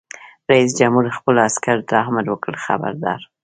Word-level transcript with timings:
رئیس 0.51 0.71
جمهور 0.79 1.05
خپلو 1.17 1.39
عسکرو 1.47 1.87
ته 1.89 1.95
امر 2.09 2.25
وکړ؛ 2.29 2.53
خبردار! 2.65 3.19